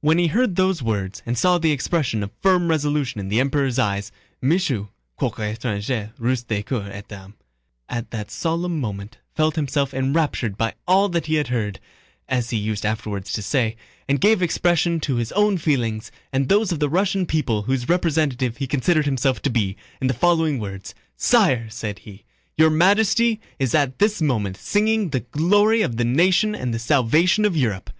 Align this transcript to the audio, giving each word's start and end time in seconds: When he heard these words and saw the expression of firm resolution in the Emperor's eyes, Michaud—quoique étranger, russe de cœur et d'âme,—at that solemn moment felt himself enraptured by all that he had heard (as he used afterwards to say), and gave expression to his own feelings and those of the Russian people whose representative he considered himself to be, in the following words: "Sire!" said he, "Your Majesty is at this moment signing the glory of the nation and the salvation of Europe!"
When 0.00 0.18
he 0.18 0.26
heard 0.26 0.56
these 0.56 0.82
words 0.82 1.22
and 1.24 1.38
saw 1.38 1.56
the 1.56 1.70
expression 1.70 2.24
of 2.24 2.32
firm 2.42 2.66
resolution 2.66 3.20
in 3.20 3.28
the 3.28 3.38
Emperor's 3.38 3.78
eyes, 3.78 4.10
Michaud—quoique 4.42 5.42
étranger, 5.56 6.10
russe 6.18 6.42
de 6.42 6.64
cœur 6.64 6.90
et 6.90 7.06
d'âme,—at 7.06 8.10
that 8.10 8.32
solemn 8.32 8.80
moment 8.80 9.18
felt 9.36 9.54
himself 9.54 9.94
enraptured 9.94 10.56
by 10.58 10.74
all 10.88 11.08
that 11.10 11.26
he 11.26 11.36
had 11.36 11.46
heard 11.54 11.78
(as 12.28 12.50
he 12.50 12.56
used 12.56 12.84
afterwards 12.84 13.30
to 13.32 13.42
say), 13.42 13.76
and 14.08 14.20
gave 14.20 14.42
expression 14.42 14.98
to 14.98 15.14
his 15.14 15.30
own 15.34 15.56
feelings 15.56 16.10
and 16.32 16.48
those 16.48 16.72
of 16.72 16.80
the 16.80 16.88
Russian 16.88 17.24
people 17.24 17.62
whose 17.62 17.88
representative 17.88 18.56
he 18.56 18.66
considered 18.66 19.04
himself 19.04 19.40
to 19.42 19.50
be, 19.50 19.76
in 20.00 20.08
the 20.08 20.14
following 20.14 20.58
words: 20.58 20.96
"Sire!" 21.16 21.68
said 21.70 22.00
he, 22.00 22.24
"Your 22.58 22.70
Majesty 22.70 23.40
is 23.60 23.72
at 23.72 24.00
this 24.00 24.20
moment 24.20 24.56
signing 24.56 25.10
the 25.10 25.20
glory 25.20 25.80
of 25.82 25.96
the 25.96 26.04
nation 26.04 26.56
and 26.56 26.74
the 26.74 26.80
salvation 26.80 27.44
of 27.44 27.56
Europe!" 27.56 27.90